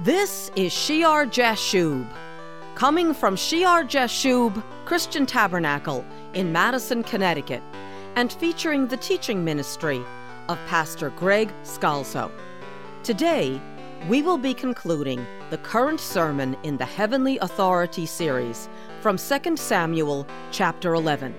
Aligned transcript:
This 0.00 0.50
is 0.56 0.72
Shear 0.72 1.24
Jashub, 1.24 2.04
coming 2.74 3.14
from 3.14 3.36
Shear 3.36 3.84
Jashub 3.84 4.60
Christian 4.86 5.24
Tabernacle 5.24 6.04
in 6.34 6.50
Madison, 6.50 7.04
Connecticut, 7.04 7.62
and 8.16 8.32
featuring 8.32 8.88
the 8.88 8.96
teaching 8.96 9.44
ministry 9.44 10.02
of 10.48 10.58
Pastor 10.66 11.10
Greg 11.10 11.52
Scalzo. 11.62 12.32
Today, 13.04 13.62
we 14.08 14.20
will 14.20 14.36
be 14.36 14.52
concluding 14.52 15.24
the 15.50 15.58
current 15.58 16.00
sermon 16.00 16.56
in 16.64 16.76
the 16.76 16.84
Heavenly 16.84 17.38
Authority 17.38 18.04
series 18.04 18.68
from 19.00 19.16
2 19.16 19.56
Samuel 19.56 20.26
chapter 20.50 20.94
11. 20.94 21.32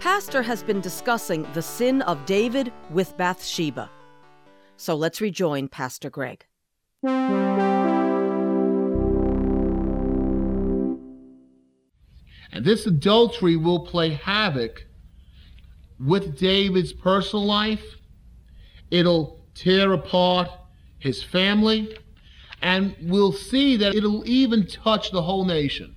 Pastor 0.00 0.40
has 0.40 0.62
been 0.62 0.80
discussing 0.80 1.46
the 1.52 1.62
sin 1.62 2.00
of 2.02 2.24
David 2.24 2.72
with 2.88 3.14
Bathsheba. 3.18 3.90
So 4.78 4.94
let's 4.94 5.20
rejoin 5.20 5.68
Pastor 5.68 6.08
Greg. 6.08 6.46
And 7.06 7.84
this 12.64 12.86
adultery 12.86 13.56
will 13.56 13.80
play 13.80 14.14
havoc 14.14 14.86
with 16.00 16.38
David's 16.38 16.92
personal 16.92 17.44
life. 17.44 17.96
It'll 18.90 19.44
tear 19.54 19.92
apart 19.92 20.48
his 20.98 21.22
family. 21.22 21.96
And 22.62 22.96
we'll 23.02 23.32
see 23.32 23.76
that 23.76 23.94
it'll 23.94 24.26
even 24.26 24.66
touch 24.66 25.10
the 25.10 25.22
whole 25.22 25.44
nation. 25.44 25.96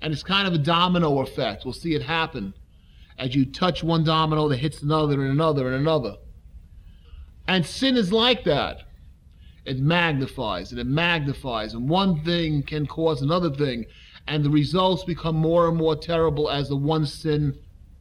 And 0.00 0.12
it's 0.12 0.24
kind 0.24 0.48
of 0.48 0.54
a 0.54 0.58
domino 0.58 1.20
effect. 1.20 1.64
We'll 1.64 1.74
see 1.74 1.94
it 1.94 2.02
happen 2.02 2.54
as 3.16 3.36
you 3.36 3.44
touch 3.44 3.84
one 3.84 4.02
domino 4.02 4.48
that 4.48 4.56
hits 4.56 4.82
another 4.82 5.22
and 5.22 5.30
another 5.30 5.68
and 5.68 5.76
another. 5.76 6.16
And 7.46 7.64
sin 7.64 7.96
is 7.96 8.12
like 8.12 8.42
that. 8.44 8.82
It 9.64 9.78
magnifies 9.78 10.70
and 10.70 10.80
it 10.80 10.86
magnifies, 10.86 11.74
and 11.74 11.88
one 11.88 12.22
thing 12.22 12.62
can 12.62 12.86
cause 12.86 13.22
another 13.22 13.50
thing, 13.50 13.86
and 14.26 14.44
the 14.44 14.50
results 14.50 15.04
become 15.04 15.36
more 15.36 15.68
and 15.68 15.76
more 15.76 15.96
terrible 15.96 16.50
as 16.50 16.68
the 16.68 16.76
one 16.76 17.06
sin 17.06 17.58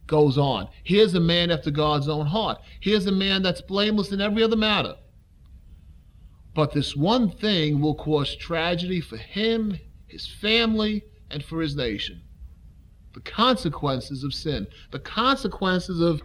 goes 0.08 0.38
on. 0.38 0.68
Here's 0.84 1.14
a 1.14 1.20
man 1.20 1.52
after 1.52 1.72
God's 1.72 2.10
own 2.10 2.26
heart. 2.26 2.60
Here's 2.82 3.06
a 3.06 3.12
man 3.12 3.42
that's 3.42 3.62
blameless 3.62 4.12
in 4.12 4.20
every 4.20 4.44
other 4.44 4.58
matter. 4.58 4.96
But 6.54 6.74
this 6.74 6.96
one 6.96 7.32
thing 7.32 7.80
will 7.80 7.96
cause 7.96 8.36
tragedy 8.36 9.02
for 9.02 9.18
him, 9.18 9.80
his 10.08 10.28
family, 10.28 11.04
and 11.32 11.44
for 11.44 11.62
his 11.62 11.76
nation. 11.76 12.22
The 13.14 13.22
consequences 13.22 14.24
of 14.24 14.34
sin, 14.34 14.68
the 14.92 15.00
consequences 15.00 16.00
of 16.00 16.22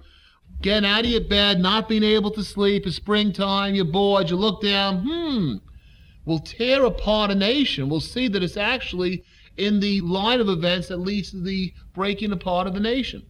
getting 0.60 0.88
out 0.88 1.04
of 1.04 1.10
your 1.10 1.20
bed, 1.20 1.60
not 1.60 1.88
being 1.88 2.02
able 2.02 2.30
to 2.32 2.42
sleep, 2.42 2.86
it's 2.86 2.96
springtime, 2.96 3.74
you're 3.74 3.84
bored, 3.84 4.30
you 4.30 4.36
look 4.36 4.62
down, 4.62 5.02
hmm, 5.06 5.56
will 6.24 6.40
tear 6.40 6.84
apart 6.84 7.30
a 7.30 7.34
nation. 7.34 7.88
We'll 7.88 8.00
see 8.00 8.28
that 8.28 8.42
it's 8.42 8.56
actually 8.56 9.24
in 9.56 9.80
the 9.80 10.00
line 10.02 10.40
of 10.40 10.48
events 10.48 10.88
that 10.88 10.98
leads 10.98 11.30
to 11.30 11.40
the 11.40 11.72
breaking 11.94 12.32
apart 12.32 12.66
of 12.66 12.74
the 12.74 12.80
nation. 12.80 13.24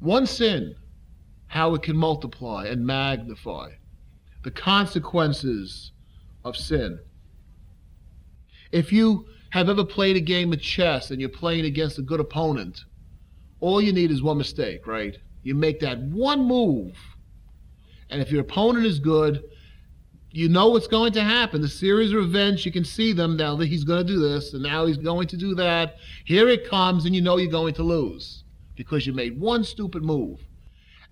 One 0.00 0.26
sin, 0.26 0.74
how 1.46 1.74
it 1.74 1.82
can 1.82 1.96
multiply 1.96 2.66
and 2.66 2.86
magnify. 2.86 3.70
The 4.44 4.50
consequences 4.50 5.92
of 6.44 6.56
sin. 6.56 7.00
If 8.70 8.92
you 8.92 9.26
have 9.50 9.68
ever 9.68 9.84
played 9.84 10.16
a 10.16 10.20
game 10.20 10.52
of 10.52 10.60
chess 10.60 11.10
and 11.10 11.20
you're 11.20 11.30
playing 11.30 11.64
against 11.64 11.98
a 11.98 12.02
good 12.02 12.20
opponent, 12.20 12.84
all 13.60 13.80
you 13.80 13.92
need 13.92 14.10
is 14.10 14.22
one 14.22 14.38
mistake, 14.38 14.86
right? 14.86 15.18
You 15.42 15.54
make 15.54 15.80
that 15.80 16.00
one 16.00 16.44
move. 16.46 16.96
And 18.10 18.20
if 18.20 18.30
your 18.30 18.40
opponent 18.40 18.86
is 18.86 18.98
good, 18.98 19.42
you 20.30 20.48
know 20.48 20.68
what's 20.68 20.86
going 20.86 21.12
to 21.12 21.22
happen. 21.22 21.62
The 21.62 21.68
series 21.68 22.12
of 22.12 22.18
events, 22.18 22.66
you 22.66 22.72
can 22.72 22.84
see 22.84 23.12
them 23.12 23.36
now 23.36 23.56
that 23.56 23.66
he's 23.66 23.84
going 23.84 24.06
to 24.06 24.12
do 24.12 24.20
this 24.20 24.52
and 24.52 24.62
now 24.62 24.86
he's 24.86 24.98
going 24.98 25.26
to 25.28 25.36
do 25.36 25.54
that. 25.54 25.96
Here 26.24 26.48
it 26.48 26.68
comes, 26.68 27.04
and 27.04 27.14
you 27.14 27.22
know 27.22 27.38
you're 27.38 27.50
going 27.50 27.74
to 27.74 27.82
lose 27.82 28.44
because 28.76 29.06
you 29.06 29.12
made 29.12 29.40
one 29.40 29.64
stupid 29.64 30.02
move. 30.02 30.40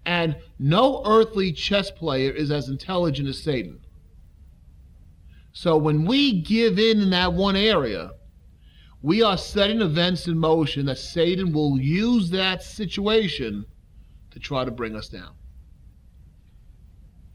And 0.05 0.37
no 0.59 1.03
earthly 1.05 1.53
chess 1.53 1.91
player 1.91 2.31
is 2.31 2.51
as 2.51 2.69
intelligent 2.69 3.29
as 3.29 3.43
Satan. 3.43 3.81
So 5.53 5.77
when 5.77 6.05
we 6.05 6.43
give 6.43 6.79
in 6.79 7.01
in 7.01 7.11
that 7.11 7.33
one 7.33 7.57
area, 7.57 8.13
we 9.03 9.23
are 9.23 9.39
setting 9.39 9.81
events 9.81 10.29
in 10.29 10.39
motion 10.39 10.87
that 10.87 10.99
Satan 10.99 11.53
will 11.53 11.81
use 11.81 12.31
that 12.31 12.63
situation 12.63 13.65
to 14.37 14.41
try 14.41 14.67
to 14.67 14.71
bring 14.71 14.95
us 14.95 15.09
down. 15.09 15.33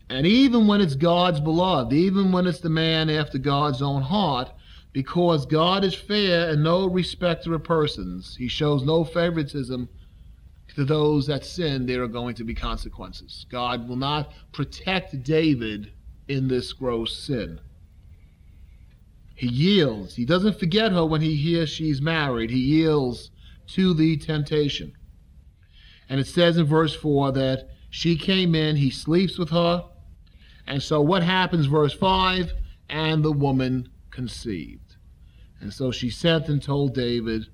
And 0.08 0.28
even 0.28 0.68
when 0.68 0.82
it's 0.82 0.94
God's 0.94 1.40
beloved, 1.40 1.94
even 1.94 2.32
when 2.32 2.46
it's 2.46 2.60
the 2.60 2.70
man 2.70 3.10
after 3.10 3.40
God's 3.40 3.82
own 3.82 4.04
heart, 4.04 4.52
because 4.94 5.48
God 5.48 5.84
is 5.84 5.96
fair 5.96 6.52
and 6.52 6.64
no 6.64 6.86
respecter 6.86 7.56
of 7.56 7.64
persons, 7.64 8.36
he 8.36 8.48
shows 8.48 8.84
no 8.84 9.04
favoritism 9.04 9.90
to 10.76 10.86
those 10.86 11.26
that 11.26 11.44
sin, 11.44 11.88
there 11.88 12.04
are 12.04 12.08
going 12.08 12.36
to 12.36 12.44
be 12.44 12.54
consequences. 12.54 13.48
God 13.50 13.90
will 13.90 13.96
not 13.96 14.32
protect 14.52 15.24
David 15.24 15.92
in 16.28 16.48
this 16.48 16.72
gross 16.72 17.18
sin. 17.18 17.60
He 19.34 19.48
yields. 19.48 20.16
He 20.16 20.26
doesn't 20.26 20.60
forget 20.60 20.92
her 20.92 21.04
when 21.04 21.22
he 21.22 21.36
hears 21.36 21.72
she's 21.72 22.00
married. 22.00 22.52
He 22.52 22.60
yields 22.60 23.32
to 23.70 23.96
the 23.96 24.18
temptation. 24.18 24.94
And 26.12 26.20
it 26.20 26.28
says 26.28 26.58
in 26.58 26.66
verse 26.66 26.94
4 26.94 27.32
that 27.32 27.70
she 27.90 28.18
came 28.18 28.54
in, 28.54 28.76
he 28.76 28.90
sleeps 28.90 29.38
with 29.38 29.50
her. 29.52 29.86
And 30.68 30.84
so 30.84 31.00
what 31.00 31.24
happens, 31.24 31.68
verse 31.68 31.94
5? 31.94 32.52
And 32.90 33.24
the 33.24 33.32
woman 33.32 33.88
conceived. 34.10 34.98
And 35.62 35.74
so 35.74 35.90
she 35.90 36.10
sent 36.10 36.50
and 36.50 36.62
told 36.62 36.94
David, 36.94 37.46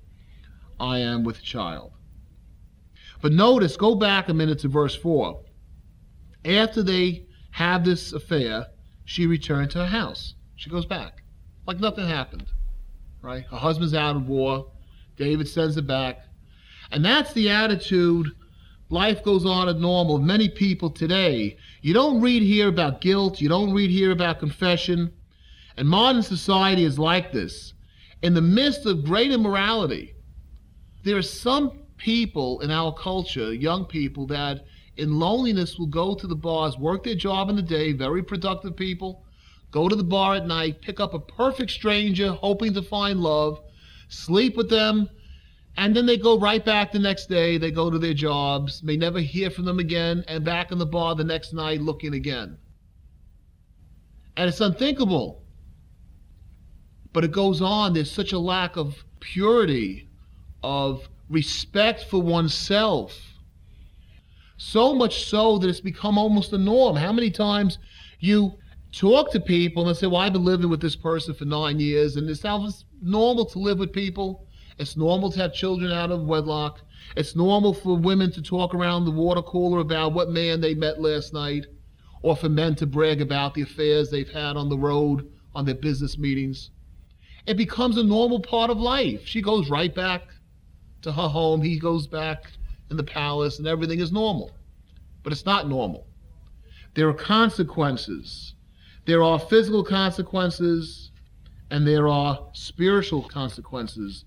I 0.80 0.98
am 0.98 1.22
with 1.22 1.40
child. 1.40 1.92
But 3.22 3.30
notice, 3.30 3.76
go 3.76 3.94
back 3.94 4.28
a 4.28 4.34
minute 4.34 4.58
to 4.60 4.68
verse 4.68 4.96
4. 4.96 5.40
After 6.44 6.82
they 6.82 7.26
have 7.52 7.84
this 7.84 8.12
affair, 8.12 8.66
she 9.04 9.28
returned 9.28 9.70
to 9.70 9.78
her 9.78 9.86
house. 9.86 10.34
She 10.56 10.68
goes 10.68 10.84
back, 10.84 11.22
like 11.64 11.78
nothing 11.78 12.08
happened. 12.08 12.46
Right? 13.22 13.44
Her 13.44 13.56
husband's 13.56 13.94
out 13.94 14.16
of 14.16 14.28
war. 14.28 14.72
David 15.16 15.46
sends 15.46 15.76
her 15.76 15.82
back. 15.82 16.22
And 16.90 17.04
that's 17.04 17.32
the 17.34 17.50
attitude 17.50 18.32
life 18.90 19.22
goes 19.22 19.44
on 19.44 19.68
as 19.68 19.76
normal. 19.76 20.18
Many 20.18 20.48
people 20.48 20.90
today, 20.90 21.56
you 21.82 21.92
don't 21.92 22.20
read 22.20 22.42
here 22.42 22.68
about 22.68 23.00
guilt, 23.00 23.40
you 23.40 23.48
don't 23.48 23.72
read 23.72 23.90
here 23.90 24.10
about 24.10 24.38
confession. 24.38 25.12
And 25.76 25.88
modern 25.88 26.22
society 26.22 26.84
is 26.84 26.98
like 26.98 27.32
this. 27.32 27.74
In 28.22 28.34
the 28.34 28.40
midst 28.40 28.86
of 28.86 29.04
great 29.04 29.30
immorality, 29.30 30.14
there 31.04 31.16
are 31.16 31.22
some 31.22 31.84
people 31.96 32.60
in 32.60 32.70
our 32.70 32.92
culture, 32.92 33.52
young 33.52 33.84
people, 33.84 34.26
that 34.26 34.64
in 34.96 35.18
loneliness 35.18 35.78
will 35.78 35.86
go 35.86 36.14
to 36.14 36.26
the 36.26 36.34
bars, 36.34 36.76
work 36.76 37.04
their 37.04 37.14
job 37.14 37.48
in 37.48 37.56
the 37.56 37.62
day, 37.62 37.92
very 37.92 38.22
productive 38.22 38.76
people, 38.76 39.24
go 39.70 39.88
to 39.88 39.94
the 39.94 40.02
bar 40.02 40.34
at 40.34 40.46
night, 40.46 40.82
pick 40.82 40.98
up 40.98 41.14
a 41.14 41.20
perfect 41.20 41.70
stranger, 41.70 42.32
hoping 42.32 42.74
to 42.74 42.82
find 42.82 43.20
love, 43.20 43.60
sleep 44.08 44.56
with 44.56 44.68
them, 44.68 45.08
and 45.78 45.94
then 45.94 46.06
they 46.06 46.16
go 46.16 46.36
right 46.36 46.64
back 46.64 46.90
the 46.90 46.98
next 46.98 47.26
day. 47.26 47.56
They 47.56 47.70
go 47.70 47.88
to 47.88 48.00
their 48.00 48.12
jobs, 48.12 48.82
may 48.82 48.96
never 48.96 49.20
hear 49.20 49.48
from 49.48 49.64
them 49.64 49.78
again, 49.78 50.24
and 50.26 50.44
back 50.44 50.72
in 50.72 50.78
the 50.78 50.84
bar 50.84 51.14
the 51.14 51.22
next 51.22 51.52
night 51.52 51.80
looking 51.80 52.14
again. 52.14 52.58
And 54.36 54.48
it's 54.48 54.60
unthinkable. 54.60 55.40
But 57.12 57.22
it 57.22 57.30
goes 57.30 57.62
on. 57.62 57.92
There's 57.92 58.10
such 58.10 58.32
a 58.32 58.40
lack 58.40 58.76
of 58.76 59.04
purity, 59.20 60.08
of 60.64 61.08
respect 61.30 62.06
for 62.10 62.20
oneself. 62.20 63.16
So 64.56 64.96
much 64.96 65.26
so 65.26 65.58
that 65.58 65.68
it's 65.68 65.78
become 65.78 66.18
almost 66.18 66.52
a 66.52 66.58
norm. 66.58 66.96
How 66.96 67.12
many 67.12 67.30
times 67.30 67.78
you 68.18 68.54
talk 68.90 69.30
to 69.30 69.38
people 69.38 69.86
and 69.86 69.94
they 69.94 70.00
say, 70.00 70.08
Well, 70.08 70.22
I've 70.22 70.32
been 70.32 70.44
living 70.44 70.70
with 70.70 70.80
this 70.80 70.96
person 70.96 71.34
for 71.34 71.44
nine 71.44 71.78
years, 71.78 72.16
and 72.16 72.28
it 72.28 72.34
sounds 72.34 72.84
normal 73.00 73.44
to 73.46 73.60
live 73.60 73.78
with 73.78 73.92
people 73.92 74.47
it's 74.78 74.96
normal 74.96 75.32
to 75.32 75.40
have 75.40 75.52
children 75.52 75.90
out 75.90 76.12
of 76.12 76.22
wedlock. 76.22 76.80
It's 77.16 77.34
normal 77.34 77.74
for 77.74 77.96
women 77.96 78.30
to 78.32 78.42
talk 78.42 78.74
around 78.74 79.04
the 79.04 79.10
water 79.10 79.42
cooler 79.42 79.80
about 79.80 80.12
what 80.12 80.30
man 80.30 80.60
they 80.60 80.74
met 80.74 81.00
last 81.00 81.32
night, 81.32 81.66
or 82.22 82.36
for 82.36 82.48
men 82.48 82.76
to 82.76 82.86
brag 82.86 83.20
about 83.20 83.54
the 83.54 83.62
affairs 83.62 84.10
they've 84.10 84.30
had 84.30 84.56
on 84.56 84.68
the 84.68 84.78
road 84.78 85.28
on 85.54 85.64
their 85.64 85.74
business 85.74 86.16
meetings. 86.16 86.70
It 87.46 87.56
becomes 87.56 87.96
a 87.96 88.04
normal 88.04 88.40
part 88.40 88.70
of 88.70 88.78
life. 88.78 89.26
She 89.26 89.42
goes 89.42 89.68
right 89.68 89.92
back 89.92 90.28
to 91.02 91.10
her 91.10 91.28
home, 91.28 91.62
he 91.62 91.78
goes 91.78 92.06
back 92.06 92.52
in 92.90 92.96
the 92.96 93.02
palace, 93.02 93.58
and 93.58 93.66
everything 93.66 93.98
is 93.98 94.12
normal. 94.12 94.52
But 95.24 95.32
it's 95.32 95.46
not 95.46 95.68
normal. 95.68 96.06
There 96.94 97.08
are 97.08 97.14
consequences. 97.14 98.54
There 99.06 99.22
are 99.22 99.38
physical 99.38 99.82
consequences, 99.82 101.10
and 101.70 101.86
there 101.86 102.06
are 102.06 102.46
spiritual 102.52 103.22
consequences 103.22 104.24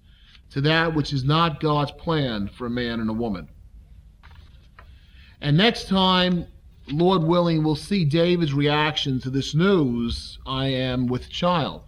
to 0.51 0.61
that 0.61 0.93
which 0.93 1.13
is 1.13 1.23
not 1.23 1.59
God's 1.59 1.91
plan 1.91 2.47
for 2.47 2.65
a 2.67 2.69
man 2.69 2.99
and 2.99 3.09
a 3.09 3.13
woman. 3.13 3.47
And 5.41 5.57
next 5.57 5.87
time 5.87 6.45
Lord 6.89 7.23
willing, 7.23 7.63
we'll 7.63 7.75
see 7.75 8.03
David's 8.03 8.53
reaction 8.53 9.19
to 9.21 9.29
this 9.29 9.55
news 9.55 10.39
I 10.45 10.67
am 10.67 11.07
with 11.07 11.29
child. 11.29 11.83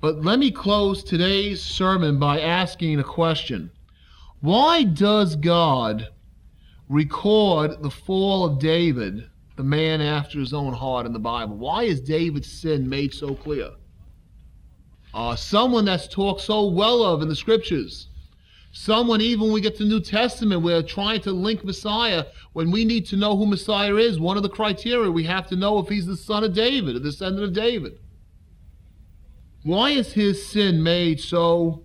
But 0.00 0.24
let 0.24 0.38
me 0.38 0.50
close 0.50 1.02
today's 1.02 1.62
sermon 1.62 2.18
by 2.18 2.40
asking 2.40 2.98
a 2.98 3.04
question 3.04 3.70
Why 4.40 4.84
does 4.84 5.36
God 5.36 6.08
record 6.88 7.82
the 7.82 7.90
fall 7.90 8.44
of 8.44 8.58
David, 8.58 9.28
the 9.56 9.64
man 9.64 10.00
after 10.00 10.38
his 10.38 10.54
own 10.54 10.72
heart, 10.72 11.04
in 11.04 11.12
the 11.12 11.18
Bible? 11.18 11.56
Why 11.56 11.82
is 11.82 12.00
David's 12.00 12.50
sin 12.50 12.88
made 12.88 13.12
so 13.12 13.34
clear? 13.34 13.70
Uh, 15.12 15.34
someone 15.34 15.84
that's 15.84 16.06
talked 16.06 16.40
so 16.40 16.68
well 16.68 17.02
of 17.02 17.22
in 17.22 17.28
the 17.28 17.36
scriptures. 17.36 18.08
Someone, 18.72 19.20
even 19.20 19.44
when 19.44 19.52
we 19.52 19.60
get 19.60 19.76
to 19.76 19.82
the 19.82 19.88
New 19.88 20.00
Testament, 20.00 20.62
we're 20.62 20.82
trying 20.82 21.20
to 21.22 21.32
link 21.32 21.64
Messiah. 21.64 22.26
When 22.52 22.70
we 22.70 22.84
need 22.84 23.06
to 23.06 23.16
know 23.16 23.36
who 23.36 23.46
Messiah 23.46 23.96
is, 23.96 24.20
one 24.20 24.36
of 24.36 24.44
the 24.44 24.48
criteria 24.48 25.10
we 25.10 25.24
have 25.24 25.48
to 25.48 25.56
know 25.56 25.78
if 25.78 25.88
he's 25.88 26.06
the 26.06 26.16
son 26.16 26.44
of 26.44 26.54
David, 26.54 26.94
the 26.94 27.00
descendant 27.00 27.44
of 27.44 27.52
David. 27.52 27.98
Why 29.64 29.90
is 29.90 30.12
his 30.12 30.46
sin 30.46 30.82
made 30.82 31.20
so 31.20 31.84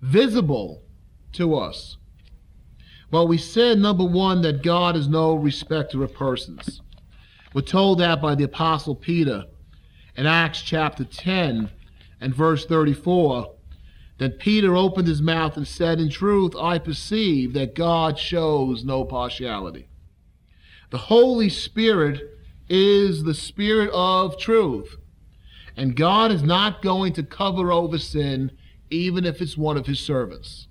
visible 0.00 0.82
to 1.34 1.54
us? 1.54 1.98
Well, 3.10 3.28
we 3.28 3.38
said, 3.38 3.78
number 3.78 4.04
one, 4.04 4.42
that 4.42 4.62
God 4.62 4.96
is 4.96 5.06
no 5.06 5.34
respecter 5.34 6.02
of 6.02 6.14
persons. 6.14 6.80
We're 7.52 7.60
told 7.60 8.00
that 8.00 8.20
by 8.20 8.34
the 8.34 8.44
Apostle 8.44 8.96
Peter 8.96 9.44
in 10.16 10.26
Acts 10.26 10.62
chapter 10.62 11.04
10 11.04 11.70
and 12.20 12.34
verse 12.34 12.64
34 12.66 13.52
then 14.18 14.32
Peter 14.32 14.76
opened 14.76 15.08
his 15.08 15.20
mouth 15.20 15.56
and 15.56 15.68
said, 15.68 16.00
In 16.00 16.08
truth, 16.08 16.56
I 16.56 16.78
perceive 16.78 17.52
that 17.52 17.74
God 17.74 18.18
shows 18.18 18.84
no 18.84 19.04
partiality. 19.04 19.88
The 20.90 20.98
Holy 20.98 21.50
Spirit 21.50 22.22
is 22.68 23.24
the 23.24 23.34
Spirit 23.34 23.90
of 23.92 24.38
truth. 24.38 24.96
And 25.76 25.94
God 25.94 26.32
is 26.32 26.42
not 26.42 26.80
going 26.80 27.12
to 27.14 27.22
cover 27.22 27.70
over 27.70 27.98
sin, 27.98 28.52
even 28.90 29.26
if 29.26 29.42
it's 29.42 29.58
one 29.58 29.76
of 29.76 29.86
his 29.86 30.00
servants. 30.00 30.68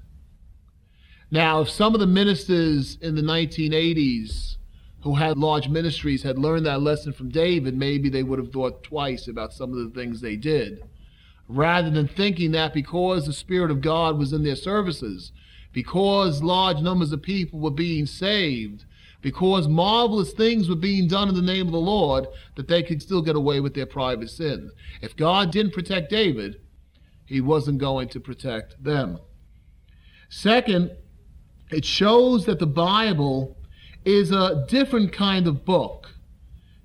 Now, 1.29 1.61
if 1.61 1.69
some 1.69 1.93
of 1.93 1.99
the 1.99 2.07
ministers 2.07 2.97
in 3.01 3.13
the 3.13 3.21
1980s 3.21 4.57
who 5.03 5.15
had 5.15 5.37
large 5.37 5.69
ministries 5.69 6.23
had 6.23 6.39
learned 6.39 6.65
that 6.65 6.81
lesson 6.81 7.13
from 7.13 7.29
David, 7.29 7.77
maybe 7.77 8.09
they 8.09 8.23
would 8.23 8.39
have 8.39 8.51
thought 8.51 8.83
twice 8.83 9.27
about 9.27 9.53
some 9.53 9.71
of 9.71 9.77
the 9.77 9.99
things 9.99 10.21
they 10.21 10.35
did 10.35 10.81
rather 11.47 11.89
than 11.89 12.07
thinking 12.07 12.51
that 12.51 12.73
because 12.73 13.25
the 13.25 13.33
Spirit 13.33 13.71
of 13.71 13.81
God 13.81 14.17
was 14.17 14.33
in 14.33 14.43
their 14.43 14.55
services, 14.55 15.31
because 15.71 16.41
large 16.41 16.81
numbers 16.81 17.11
of 17.11 17.21
people 17.21 17.59
were 17.59 17.71
being 17.71 18.05
saved, 18.05 18.85
because 19.21 19.67
marvelous 19.67 20.33
things 20.33 20.69
were 20.69 20.75
being 20.75 21.07
done 21.07 21.29
in 21.29 21.35
the 21.35 21.41
name 21.41 21.65
of 21.65 21.73
the 21.73 21.79
Lord, 21.79 22.27
that 22.55 22.67
they 22.67 22.83
could 22.83 23.01
still 23.01 23.21
get 23.21 23.35
away 23.35 23.59
with 23.59 23.73
their 23.73 23.85
private 23.85 24.29
sins. 24.29 24.71
If 25.01 25.15
God 25.15 25.51
didn't 25.51 25.73
protect 25.73 26.11
David, 26.11 26.61
he 27.25 27.41
wasn't 27.41 27.79
going 27.79 28.09
to 28.09 28.19
protect 28.19 28.81
them. 28.83 29.19
Second, 30.29 30.91
it 31.71 31.85
shows 31.85 32.45
that 32.45 32.59
the 32.59 32.67
Bible 32.67 33.57
is 34.05 34.31
a 34.31 34.65
different 34.67 35.11
kind 35.11 35.47
of 35.47 35.65
book 35.65 36.11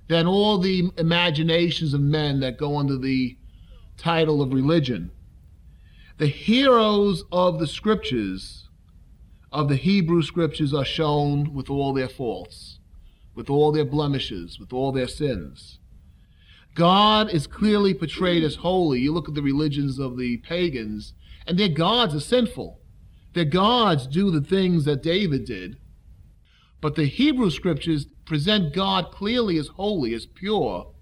than 0.09 0.27
all 0.27 0.59
the 0.59 0.91
imaginations 0.97 1.95
of 1.95 2.01
men 2.01 2.41
that 2.41 2.57
go 2.57 2.79
under 2.79 2.97
the 2.97 3.37
title 4.01 4.41
of 4.41 4.53
religion. 4.53 5.11
The 6.19 6.27
heroes 6.27 7.25
of 7.31 7.59
the 7.59 7.67
scriptures, 7.67 8.69
of 9.53 9.69
the 9.69 9.77
Hebrew 9.77 10.23
scriptures, 10.23 10.75
are 10.75 10.85
shown 10.85 11.55
with 11.55 11.71
all 11.71 11.93
their 11.93 12.09
faults, 12.09 12.79
with 13.35 13.51
all 13.51 13.73
their 13.73 13.85
blemishes, 13.85 14.59
with 14.59 14.73
all 14.73 14.93
their 14.93 15.09
sins. 15.09 15.79
God 16.75 17.31
is 17.31 17.47
clearly 17.47 17.95
portrayed 17.95 18.45
as 18.45 18.57
holy. 18.57 19.01
You 19.01 19.13
look 19.13 19.29
at 19.29 19.35
the 19.35 19.43
religions 19.43 19.99
of 19.99 20.17
the 20.17 20.39
pagans, 20.39 21.15
and 21.47 21.59
their 21.59 21.69
gods 21.69 22.15
are 22.15 22.21
sinful. 22.21 22.81
Their 23.35 23.45
gods 23.45 24.07
do 24.07 24.31
the 24.31 24.41
things 24.41 24.85
that 24.85 25.03
David 25.03 25.45
did. 25.45 25.79
But 26.81 26.95
the 26.95 27.05
Hebrew 27.05 27.51
scriptures 27.51 28.07
present 28.25 28.73
God 28.73 29.11
clearly 29.11 29.59
as 29.59 29.69
holy, 29.69 30.15
as 30.15 30.27
pure. 30.27 30.93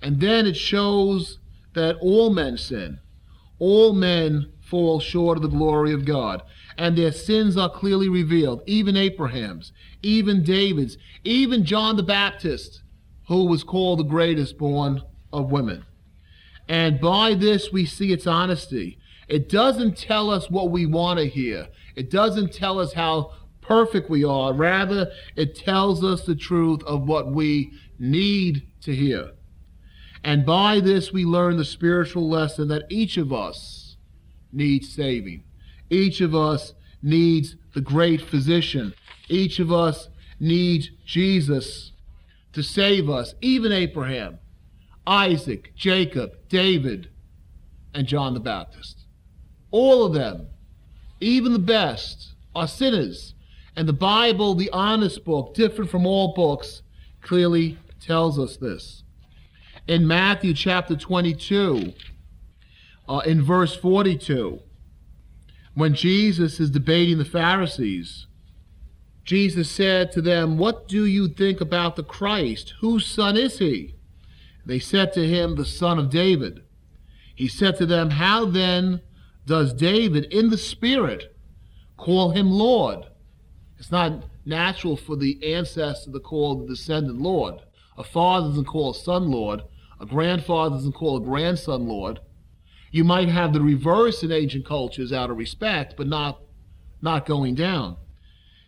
And 0.00 0.20
then 0.20 0.46
it 0.46 0.56
shows 0.56 1.38
that 1.78 1.96
all 2.00 2.30
men 2.30 2.56
sin. 2.56 2.98
All 3.58 3.92
men 3.92 4.52
fall 4.60 5.00
short 5.00 5.38
of 5.38 5.42
the 5.42 5.48
glory 5.48 5.92
of 5.92 6.04
God, 6.04 6.42
and 6.76 6.96
their 6.96 7.12
sins 7.12 7.56
are 7.56 7.70
clearly 7.70 8.08
revealed, 8.08 8.62
even 8.66 8.96
Abraham's, 8.96 9.72
even 10.02 10.44
David's, 10.44 10.98
even 11.24 11.64
John 11.64 11.96
the 11.96 12.02
Baptist, 12.02 12.82
who 13.28 13.46
was 13.46 13.64
called 13.64 13.98
the 13.98 14.04
greatest 14.04 14.58
born 14.58 15.02
of 15.32 15.50
women. 15.50 15.84
And 16.68 17.00
by 17.00 17.34
this 17.34 17.72
we 17.72 17.86
see 17.86 18.12
its 18.12 18.26
honesty. 18.26 18.98
It 19.26 19.48
doesn't 19.48 19.96
tell 19.96 20.30
us 20.30 20.50
what 20.50 20.70
we 20.70 20.86
want 20.86 21.18
to 21.18 21.28
hear. 21.28 21.68
It 21.96 22.10
doesn't 22.10 22.52
tell 22.52 22.78
us 22.78 22.92
how 22.92 23.32
perfect 23.60 24.08
we 24.08 24.24
are. 24.24 24.52
Rather, 24.52 25.10
it 25.36 25.54
tells 25.54 26.02
us 26.04 26.24
the 26.24 26.34
truth 26.34 26.82
of 26.84 27.02
what 27.02 27.32
we 27.32 27.72
need 27.98 28.66
to 28.82 28.94
hear. 28.94 29.32
And 30.24 30.44
by 30.44 30.80
this, 30.80 31.12
we 31.12 31.24
learn 31.24 31.56
the 31.56 31.64
spiritual 31.64 32.28
lesson 32.28 32.68
that 32.68 32.86
each 32.90 33.16
of 33.16 33.32
us 33.32 33.96
needs 34.52 34.92
saving. 34.92 35.44
Each 35.90 36.20
of 36.20 36.34
us 36.34 36.74
needs 37.02 37.56
the 37.74 37.80
great 37.80 38.20
physician. 38.20 38.94
Each 39.28 39.58
of 39.58 39.72
us 39.72 40.08
needs 40.40 40.90
Jesus 41.04 41.92
to 42.52 42.62
save 42.62 43.08
us, 43.08 43.34
even 43.40 43.72
Abraham, 43.72 44.38
Isaac, 45.06 45.72
Jacob, 45.76 46.32
David, 46.48 47.08
and 47.94 48.06
John 48.06 48.34
the 48.34 48.40
Baptist. 48.40 49.06
All 49.70 50.04
of 50.04 50.14
them, 50.14 50.46
even 51.20 51.52
the 51.52 51.58
best, 51.58 52.34
are 52.54 52.68
sinners. 52.68 53.34
And 53.76 53.88
the 53.88 53.92
Bible, 53.92 54.54
the 54.54 54.70
honest 54.70 55.24
book, 55.24 55.54
different 55.54 55.90
from 55.90 56.06
all 56.06 56.34
books, 56.34 56.82
clearly 57.20 57.78
tells 58.00 58.38
us 58.38 58.56
this 58.56 59.04
in 59.88 60.06
Matthew 60.06 60.52
chapter 60.52 60.94
22, 60.94 61.94
uh, 63.08 63.22
in 63.24 63.42
verse 63.42 63.74
42, 63.74 64.60
when 65.74 65.94
Jesus 65.94 66.60
is 66.60 66.70
debating 66.70 67.16
the 67.16 67.24
Pharisees, 67.24 68.26
Jesus 69.24 69.70
said 69.70 70.12
to 70.12 70.20
them, 70.20 70.58
What 70.58 70.88
do 70.88 71.06
you 71.06 71.26
think 71.26 71.62
about 71.62 71.96
the 71.96 72.02
Christ? 72.02 72.74
Whose 72.80 73.06
son 73.06 73.36
is 73.36 73.58
he? 73.58 73.94
They 74.66 74.78
said 74.78 75.14
to 75.14 75.26
him, 75.26 75.56
The 75.56 75.64
son 75.64 75.98
of 75.98 76.10
David. 76.10 76.62
He 77.34 77.48
said 77.48 77.78
to 77.78 77.86
them, 77.86 78.10
How 78.10 78.44
then 78.44 79.00
does 79.46 79.72
David 79.72 80.24
in 80.26 80.50
the 80.50 80.58
Spirit 80.58 81.34
call 81.96 82.30
him 82.30 82.50
Lord? 82.50 83.06
It's 83.78 83.90
not 83.90 84.24
natural 84.44 84.96
for 84.96 85.16
the 85.16 85.54
ancestor 85.54 86.12
to 86.12 86.20
call 86.20 86.56
the 86.56 86.66
descendant 86.66 87.20
Lord. 87.20 87.62
A 87.96 88.04
father 88.04 88.48
doesn't 88.48 88.66
call 88.66 88.90
a 88.90 88.94
son 88.94 89.30
Lord. 89.30 89.62
A 90.00 90.06
grandfather 90.06 90.76
doesn't 90.76 90.92
call 90.92 91.16
a 91.16 91.20
grandson 91.20 91.86
Lord. 91.86 92.20
You 92.90 93.04
might 93.04 93.28
have 93.28 93.52
the 93.52 93.60
reverse 93.60 94.22
in 94.22 94.32
ancient 94.32 94.64
cultures 94.64 95.12
out 95.12 95.30
of 95.30 95.36
respect, 95.36 95.94
but 95.96 96.06
not, 96.06 96.40
not 97.02 97.26
going 97.26 97.54
down. 97.54 97.96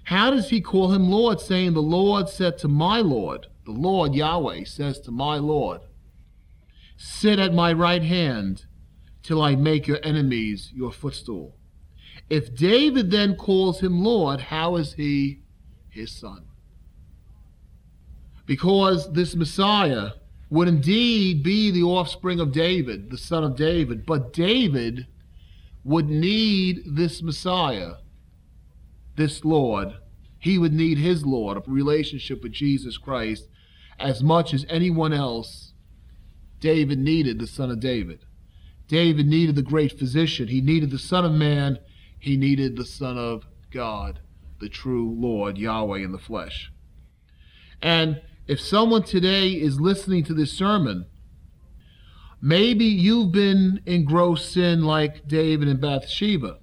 How 0.05 0.31
does 0.31 0.51
he 0.51 0.61
call 0.61 0.93
him 0.93 1.11
Lord, 1.11 1.41
saying, 1.41 1.75
The 1.75 1.83
Lord 1.83 2.29
said 2.29 2.59
to 2.59 2.69
my 2.69 3.01
Lord, 3.01 3.47
the 3.65 3.73
Lord 3.73 4.15
Yahweh 4.15 4.65
says 4.65 4.99
to 5.01 5.11
my 5.11 5.37
Lord, 5.37 5.83
Sit 6.97 7.39
at 7.39 7.55
my 7.55 7.73
right 7.73 8.03
hand 8.03 8.67
till 9.23 9.41
I 9.41 9.55
make 9.55 9.87
your 9.87 10.01
enemies 10.03 10.71
your 10.75 10.93
footstool. 10.93 11.57
If 12.29 12.55
David 12.55 13.11
then 13.11 13.37
calls 13.37 13.81
him 13.81 14.03
Lord, 14.03 14.41
how 14.41 14.77
is 14.77 14.95
he 14.95 15.43
his 15.89 16.13
son? 16.13 16.47
Because 18.47 19.13
this 19.13 19.35
Messiah 19.35 20.11
would 20.51 20.67
indeed 20.67 21.43
be 21.45 21.71
the 21.71 21.83
offspring 21.83 22.41
of 22.41 22.53
David, 22.53 23.11
the 23.11 23.19
son 23.19 23.45
of 23.45 23.57
David. 23.57 24.05
But 24.05 24.33
David 24.33 25.07
would 25.85 26.09
need 26.09 26.83
this 26.85 27.23
Messiah, 27.23 27.95
this 29.17 29.45
Lord. 29.45 29.95
He 30.39 30.59
would 30.59 30.73
need 30.73 30.99
his 30.99 31.25
Lord, 31.25 31.57
a 31.57 31.63
relationship 31.67 32.43
with 32.43 32.53
Jesus 32.53 32.99
Christ, 32.99 33.47
as 33.99 34.23
much 34.23 34.53
as 34.53 34.67
anyone 34.69 35.13
else. 35.13 35.73
David 36.59 36.99
needed 36.99 37.39
the 37.39 37.47
Son 37.47 37.71
of 37.71 37.81
David. 37.81 38.25
David 38.89 39.27
needed 39.27 39.55
the 39.55 39.63
great 39.63 39.99
physician. 39.99 40.49
He 40.49 40.61
needed 40.61 40.91
the 40.91 40.99
Son 40.99 41.25
of 41.25 41.33
Man. 41.33 41.79
He 42.19 42.37
needed 42.37 42.77
the 42.77 42.85
Son 42.85 43.17
of 43.17 43.45
God, 43.71 44.21
the 44.59 44.69
true 44.69 45.15
Lord, 45.17 45.57
Yahweh 45.57 46.01
in 46.01 46.13
the 46.13 46.19
flesh. 46.19 46.73
And 47.81 48.21
if 48.51 48.61
someone 48.61 49.05
today 49.05 49.51
is 49.51 49.81
listening 49.81 50.25
to 50.25 50.35
this 50.35 50.51
sermon, 50.51 51.07
maybe 52.43 52.85
you've 52.85 53.31
been 53.31 53.81
in 53.87 54.05
gross 54.05 54.45
sin 54.45 54.83
like 54.83 55.29
David 55.29 55.69
and 55.69 55.81
Bathsheba, 55.81 56.59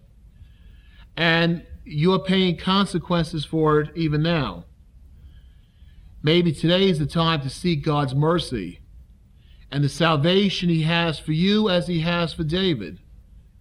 and 1.16 1.66
you're 1.86 2.20
paying 2.20 2.58
consequences 2.58 3.46
for 3.46 3.80
it 3.80 3.96
even 3.96 4.22
now. 4.22 4.66
Maybe 6.22 6.52
today 6.52 6.90
is 6.90 7.00
the 7.00 7.06
time 7.06 7.40
to 7.40 7.50
seek 7.50 7.86
God's 7.86 8.14
mercy 8.14 8.82
and 9.72 9.82
the 9.82 9.88
salvation 9.88 10.68
He 10.68 10.82
has 10.82 11.18
for 11.18 11.32
you 11.32 11.70
as 11.70 11.88
He 11.88 12.02
has 12.02 12.34
for 12.34 12.44
David 12.44 13.00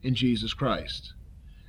in 0.02 0.16
Jesus 0.16 0.52
Christ. 0.52 1.12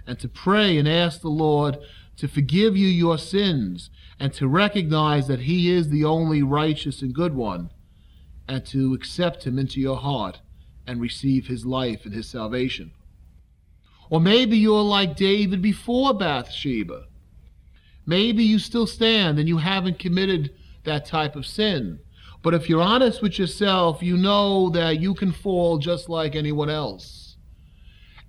And 0.07 0.17
to 0.17 0.27
pray 0.27 0.79
and 0.79 0.87
ask 0.87 1.21
the 1.21 1.29
Lord 1.29 1.77
to 2.17 2.27
forgive 2.27 2.75
you 2.75 2.87
your 2.87 3.17
sins 3.17 3.89
and 4.19 4.33
to 4.33 4.47
recognize 4.47 5.27
that 5.27 5.41
He 5.41 5.71
is 5.71 5.89
the 5.89 6.03
only 6.03 6.41
righteous 6.43 7.01
and 7.01 7.13
good 7.13 7.35
one 7.35 7.69
and 8.47 8.65
to 8.67 8.93
accept 8.93 9.45
Him 9.45 9.59
into 9.59 9.79
your 9.79 9.97
heart 9.97 10.39
and 10.85 10.99
receive 10.99 11.47
His 11.47 11.65
life 11.65 12.05
and 12.05 12.13
His 12.13 12.27
salvation. 12.27 12.91
Or 14.09 14.19
maybe 14.19 14.57
you're 14.57 14.83
like 14.83 15.15
David 15.15 15.61
before 15.61 16.13
Bathsheba. 16.13 17.05
Maybe 18.05 18.43
you 18.43 18.57
still 18.57 18.87
stand 18.87 19.37
and 19.37 19.49
you 19.49 19.57
haven't 19.57 19.99
committed 19.99 20.53
that 20.85 21.05
type 21.05 21.35
of 21.35 21.45
sin. 21.45 21.99
But 22.41 22.53
if 22.53 22.69
you're 22.69 22.81
honest 22.81 23.21
with 23.21 23.37
yourself, 23.37 24.01
you 24.01 24.15
know 24.15 24.69
that 24.69 25.01
you 25.01 25.13
can 25.13 25.33
fall 25.33 25.77
just 25.77 26.07
like 26.07 26.35
anyone 26.35 26.69
else. 26.69 27.26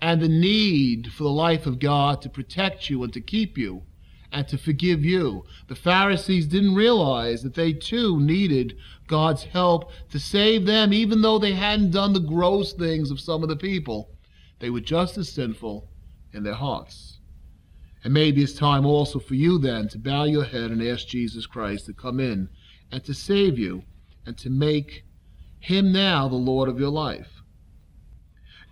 And 0.00 0.20
the 0.20 0.28
need 0.28 1.12
for 1.12 1.24
the 1.24 1.30
life 1.30 1.66
of 1.66 1.80
God 1.80 2.22
to 2.22 2.28
protect 2.28 2.88
you 2.88 3.02
and 3.02 3.12
to 3.12 3.20
keep 3.20 3.58
you 3.58 3.82
and 4.30 4.46
to 4.48 4.58
forgive 4.58 5.04
you. 5.04 5.44
The 5.68 5.74
Pharisees 5.74 6.46
didn't 6.46 6.74
realize 6.74 7.42
that 7.42 7.54
they 7.54 7.72
too 7.72 8.20
needed 8.20 8.76
God's 9.06 9.44
help 9.44 9.90
to 10.10 10.18
save 10.18 10.66
them, 10.66 10.92
even 10.92 11.22
though 11.22 11.38
they 11.38 11.52
hadn't 11.52 11.92
done 11.92 12.12
the 12.12 12.20
gross 12.20 12.72
things 12.72 13.10
of 13.10 13.20
some 13.20 13.42
of 13.42 13.48
the 13.48 13.56
people. 13.56 14.10
They 14.58 14.70
were 14.70 14.80
just 14.80 15.16
as 15.18 15.30
sinful 15.30 15.88
in 16.32 16.42
their 16.42 16.54
hearts. 16.54 17.18
And 18.04 18.12
maybe 18.12 18.42
it's 18.42 18.52
time 18.52 18.86
also 18.86 19.18
for 19.18 19.34
you 19.34 19.58
then 19.58 19.88
to 19.88 19.98
bow 19.98 20.24
your 20.24 20.44
head 20.44 20.70
and 20.70 20.82
ask 20.82 21.06
Jesus 21.06 21.46
Christ 21.46 21.86
to 21.86 21.92
come 21.92 22.20
in 22.20 22.48
and 22.92 23.02
to 23.04 23.14
save 23.14 23.58
you 23.58 23.82
and 24.26 24.36
to 24.38 24.50
make 24.50 25.04
him 25.58 25.92
now 25.92 26.28
the 26.28 26.36
Lord 26.36 26.68
of 26.68 26.78
your 26.78 26.90
life. 26.90 27.37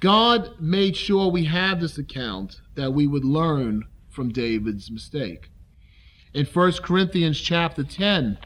God 0.01 0.61
made 0.61 0.97
sure 0.97 1.31
we 1.31 1.45
have 1.45 1.81
this 1.81 1.97
account 1.97 2.61
that 2.75 2.93
we 2.93 3.07
would 3.07 3.25
learn 3.25 3.85
from 4.11 4.31
David's 4.31 4.91
mistake. 4.91 5.49
In 6.35 6.45
1 6.45 6.73
Corinthians 6.83 7.41
chapter 7.41 7.83
10 7.83 8.39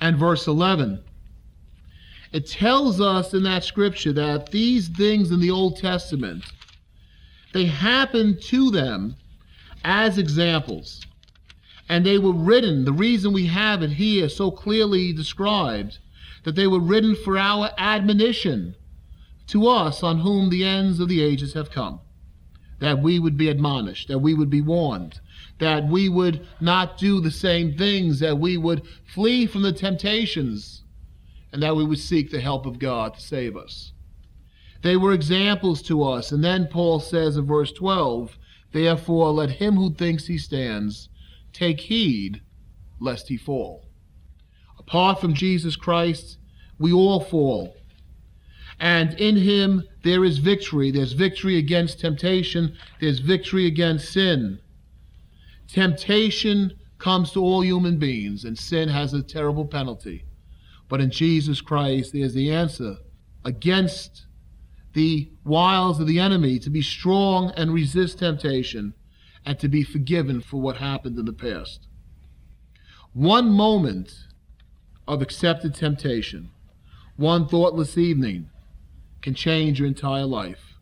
and 0.00 0.16
verse 0.16 0.46
11, 0.46 1.02
it 2.32 2.46
tells 2.46 3.00
us 3.00 3.34
in 3.34 3.42
that 3.44 3.64
scripture 3.64 4.12
that 4.12 4.50
these 4.50 4.88
things 4.88 5.30
in 5.30 5.40
the 5.40 5.50
Old 5.50 5.76
Testament, 5.76 6.44
they 7.52 7.66
happened 7.66 8.40
to 8.42 8.70
them 8.70 9.16
as 9.84 10.18
examples. 10.18 11.04
And 11.88 12.06
they 12.06 12.18
were 12.18 12.32
written, 12.32 12.84
the 12.84 12.92
reason 12.92 13.32
we 13.32 13.46
have 13.46 13.82
it 13.82 13.90
here 13.90 14.28
so 14.28 14.50
clearly 14.50 15.12
described, 15.12 15.98
that 16.44 16.54
they 16.54 16.66
were 16.66 16.80
written 16.80 17.14
for 17.14 17.38
our 17.38 17.70
admonition 17.76 18.74
to 19.48 19.66
us 19.68 20.02
on 20.02 20.20
whom 20.20 20.50
the 20.50 20.64
ends 20.64 21.00
of 21.00 21.08
the 21.08 21.22
ages 21.22 21.54
have 21.54 21.70
come 21.70 22.00
that 22.80 23.00
we 23.00 23.18
would 23.18 23.36
be 23.36 23.48
admonished, 23.48 24.08
that 24.08 24.18
we 24.18 24.34
would 24.34 24.50
be 24.50 24.60
warned, 24.60 25.20
that 25.58 25.86
we 25.86 26.08
would 26.08 26.46
not 26.60 26.98
do 26.98 27.20
the 27.20 27.30
same 27.30 27.76
things, 27.76 28.20
that 28.20 28.38
we 28.38 28.56
would 28.56 28.82
flee 29.06 29.46
from 29.46 29.62
the 29.62 29.72
temptations, 29.72 30.82
and 31.52 31.62
that 31.62 31.76
we 31.76 31.84
would 31.84 31.98
seek 31.98 32.30
the 32.30 32.40
help 32.40 32.66
of 32.66 32.78
God 32.78 33.14
to 33.14 33.20
save 33.20 33.56
us. 33.56 33.92
They 34.82 34.96
were 34.96 35.14
examples 35.14 35.80
to 35.82 36.02
us. 36.02 36.30
And 36.30 36.44
then 36.44 36.68
Paul 36.70 37.00
says 37.00 37.36
in 37.38 37.46
verse 37.46 37.72
12, 37.72 38.36
Therefore 38.72 39.30
let 39.30 39.50
him 39.52 39.76
who 39.76 39.94
thinks 39.94 40.26
he 40.26 40.36
stands 40.36 41.08
take 41.52 41.80
heed 41.80 42.42
lest 43.00 43.28
he 43.28 43.36
fall. 43.36 43.88
Apart 44.78 45.20
from 45.20 45.32
Jesus 45.32 45.76
Christ, 45.76 46.36
we 46.78 46.92
all 46.92 47.20
fall. 47.20 47.74
And 48.80 49.18
in 49.20 49.36
him 49.36 49.84
there 50.02 50.24
is 50.24 50.38
victory. 50.38 50.90
There's 50.90 51.12
victory 51.12 51.56
against 51.56 52.00
temptation, 52.00 52.76
there's 53.00 53.20
victory 53.20 53.66
against 53.66 54.12
sin. 54.12 54.60
Temptation 55.68 56.72
comes 56.98 57.32
to 57.32 57.40
all 57.40 57.62
human 57.62 57.98
beings, 57.98 58.44
and 58.44 58.58
sin 58.58 58.88
has 58.88 59.12
a 59.12 59.22
terrible 59.22 59.66
penalty. 59.66 60.24
But 60.88 61.00
in 61.00 61.10
Jesus 61.10 61.60
Christ, 61.60 62.12
there's 62.12 62.34
the 62.34 62.52
answer 62.52 62.96
against 63.44 64.26
the 64.92 65.30
wiles 65.44 66.00
of 66.00 66.06
the 66.06 66.20
enemy 66.20 66.58
to 66.60 66.70
be 66.70 66.82
strong 66.82 67.50
and 67.56 67.74
resist 67.74 68.20
temptation 68.20 68.94
and 69.44 69.58
to 69.58 69.68
be 69.68 69.82
forgiven 69.82 70.40
for 70.40 70.60
what 70.60 70.76
happened 70.76 71.18
in 71.18 71.24
the 71.26 71.32
past. 71.32 71.86
One 73.12 73.50
moment 73.50 74.12
of 75.06 75.20
accepted 75.20 75.74
temptation, 75.74 76.50
one 77.16 77.46
thoughtless 77.46 77.98
evening, 77.98 78.50
can 79.24 79.34
change 79.34 79.78
your 79.78 79.88
entire 79.88 80.26
life. 80.26 80.74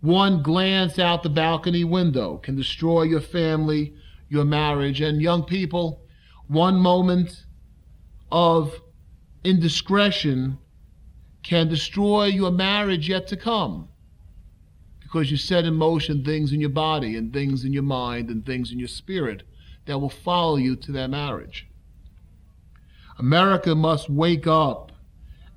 One 0.00 0.42
glance 0.42 0.98
out 0.98 1.22
the 1.22 1.28
balcony 1.28 1.84
window 1.84 2.38
can 2.38 2.56
destroy 2.56 3.02
your 3.02 3.20
family, 3.20 3.92
your 4.30 4.46
marriage, 4.46 5.02
and 5.02 5.20
young 5.20 5.44
people, 5.44 6.00
one 6.46 6.76
moment 6.76 7.44
of 8.32 8.80
indiscretion 9.44 10.56
can 11.42 11.68
destroy 11.68 12.24
your 12.24 12.50
marriage 12.50 13.06
yet 13.06 13.26
to 13.28 13.36
come 13.36 13.88
because 15.02 15.30
you 15.30 15.36
set 15.36 15.66
in 15.66 15.74
motion 15.74 16.24
things 16.24 16.54
in 16.54 16.60
your 16.60 16.70
body 16.70 17.16
and 17.16 17.34
things 17.34 17.64
in 17.64 17.74
your 17.74 17.82
mind 17.82 18.30
and 18.30 18.46
things 18.46 18.72
in 18.72 18.78
your 18.78 18.88
spirit 18.88 19.42
that 19.84 19.98
will 19.98 20.08
follow 20.08 20.56
you 20.56 20.74
to 20.74 20.90
that 20.92 21.10
marriage. 21.10 21.68
America 23.18 23.74
must 23.74 24.08
wake 24.08 24.46
up 24.46 24.88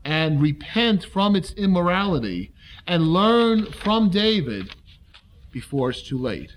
and 0.03 0.41
repent 0.41 1.03
from 1.03 1.35
its 1.35 1.51
immorality 1.53 2.51
and 2.87 3.13
learn 3.13 3.71
from 3.71 4.09
David 4.09 4.75
before 5.51 5.89
it's 5.89 6.01
too 6.01 6.17
late. 6.17 6.51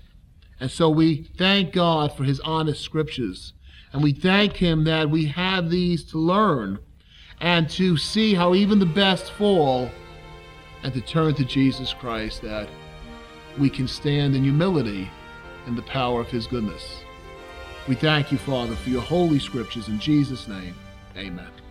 And 0.59 0.71
so 0.71 0.89
we 0.89 1.23
thank 1.37 1.73
God 1.73 2.15
for 2.15 2.23
his 2.23 2.39
honest 2.41 2.81
scriptures. 2.81 3.53
And 3.91 4.01
we 4.01 4.13
thank 4.13 4.53
him 4.53 4.83
that 4.85 5.09
we 5.09 5.25
have 5.27 5.69
these 5.69 6.03
to 6.11 6.17
learn 6.17 6.79
and 7.41 7.69
to 7.71 7.97
see 7.97 8.33
how 8.33 8.55
even 8.55 8.79
the 8.79 8.85
best 8.85 9.31
fall 9.31 9.89
and 10.83 10.93
to 10.93 11.01
turn 11.01 11.35
to 11.35 11.45
Jesus 11.45 11.93
Christ 11.93 12.41
that 12.41 12.69
we 13.57 13.69
can 13.69 13.87
stand 13.87 14.35
in 14.35 14.43
humility 14.43 15.09
in 15.67 15.75
the 15.75 15.81
power 15.83 16.21
of 16.21 16.27
his 16.27 16.47
goodness. 16.47 17.01
We 17.87 17.95
thank 17.95 18.31
you, 18.31 18.37
Father, 18.37 18.75
for 18.75 18.89
your 18.89 19.01
holy 19.01 19.39
scriptures. 19.39 19.87
In 19.87 19.99
Jesus' 19.99 20.47
name, 20.47 20.75
amen. 21.15 21.64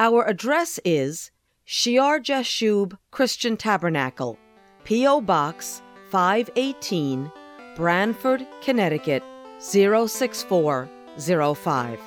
Our 0.00 0.24
address 0.26 0.78
is 0.84 1.32
Shear 1.64 2.20
Jashub 2.20 2.96
Christian 3.10 3.56
Tabernacle, 3.56 4.38
P.O. 4.84 5.22
Box 5.22 5.82
518, 6.10 7.32
Branford, 7.74 8.46
Connecticut 8.62 9.24
06405. 9.58 12.00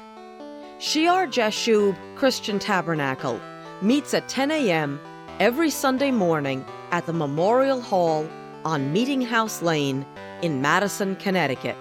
Shear 0.79 1.27
Jashub 1.27 1.97
Christian 2.15 2.59
Tabernacle 2.59 3.41
meets 3.81 4.13
at 4.13 4.29
10 4.29 4.51
a.m. 4.51 4.97
every 5.41 5.69
Sunday 5.69 6.11
morning 6.11 6.63
at 6.91 7.05
the 7.05 7.11
Memorial 7.11 7.81
Hall 7.81 8.25
on 8.63 8.93
Meeting 8.93 9.21
House 9.21 9.61
Lane 9.61 10.05
in 10.41 10.61
Madison, 10.61 11.17
Connecticut. 11.17 11.75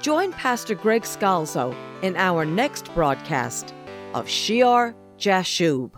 Join 0.00 0.32
Pastor 0.32 0.74
Greg 0.74 1.02
Scalzo 1.02 1.76
in 2.00 2.16
our 2.16 2.46
next 2.46 2.90
broadcast 2.94 3.74
of 4.14 4.26
Shear 4.26 4.94
Jashub. 5.18 5.97